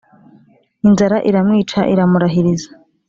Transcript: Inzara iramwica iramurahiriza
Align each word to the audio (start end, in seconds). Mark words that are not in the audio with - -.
Inzara 0.87 1.17
iramwica 1.29 1.79
iramurahiriza 1.93 2.69